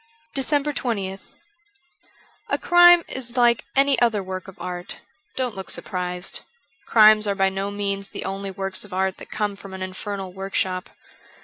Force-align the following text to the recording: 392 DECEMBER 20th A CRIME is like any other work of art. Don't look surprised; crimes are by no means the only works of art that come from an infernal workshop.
392 0.33 0.41
DECEMBER 0.41 0.73
20th 0.73 1.39
A 2.49 2.57
CRIME 2.57 3.03
is 3.07 3.37
like 3.37 3.65
any 3.75 4.01
other 4.01 4.23
work 4.23 4.47
of 4.47 4.59
art. 4.59 4.97
Don't 5.35 5.53
look 5.55 5.69
surprised; 5.69 6.39
crimes 6.87 7.27
are 7.27 7.35
by 7.35 7.49
no 7.49 7.69
means 7.69 8.09
the 8.09 8.25
only 8.25 8.49
works 8.49 8.83
of 8.83 8.93
art 8.93 9.17
that 9.17 9.29
come 9.29 9.55
from 9.55 9.75
an 9.75 9.83
infernal 9.83 10.33
workshop. 10.33 10.89